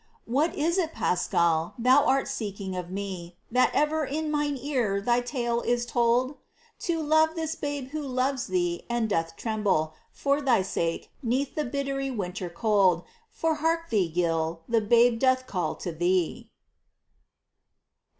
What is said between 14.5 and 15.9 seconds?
the Babe doth call